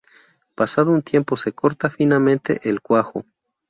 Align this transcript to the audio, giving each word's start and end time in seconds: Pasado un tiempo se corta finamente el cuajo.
Pasado 0.55 0.91
un 0.93 1.03
tiempo 1.03 1.37
se 1.37 1.51
corta 1.53 1.91
finamente 1.91 2.59
el 2.67 2.81
cuajo. 2.81 3.23